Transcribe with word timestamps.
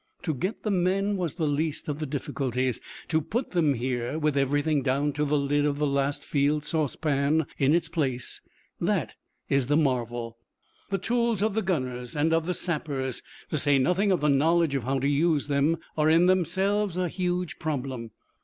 To 0.23 0.33
get 0.33 0.63
the 0.63 0.71
men 0.71 1.15
was 1.15 1.35
the 1.35 1.45
least 1.45 1.87
of 1.87 1.99
the 1.99 2.07
difficulties. 2.07 2.81
To 3.09 3.21
put 3.21 3.51
them 3.51 3.75
here, 3.75 4.17
with 4.17 4.35
everything 4.35 4.81
down 4.81 5.13
to 5.13 5.25
the 5.25 5.37
lid 5.37 5.63
of 5.63 5.77
the 5.77 5.85
last 5.85 6.25
field 6.25 6.63
saucepan 6.65 7.45
in 7.59 7.75
its 7.75 7.87
place, 7.87 8.41
that 8.79 9.13
is 9.47 9.67
the 9.67 9.77
marvel. 9.77 10.39
The 10.89 10.97
tools 10.97 11.43
of 11.43 11.53
the 11.53 11.61
gunners, 11.61 12.15
and 12.15 12.33
of 12.33 12.47
the 12.47 12.55
sappers, 12.55 13.21
to 13.51 13.59
say 13.59 13.77
nothing 13.77 14.11
of 14.11 14.21
the 14.21 14.27
knowledge 14.29 14.73
of 14.73 14.85
how 14.85 14.97
to 14.97 15.07
use 15.07 15.45
them, 15.47 15.77
are 15.95 16.09
in 16.09 16.25
themselves 16.25 16.97
a 16.97 17.07
huge 17.07 17.59
problem. 17.59 18.09